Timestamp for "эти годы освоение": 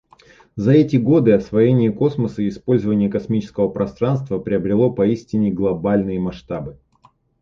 0.71-1.91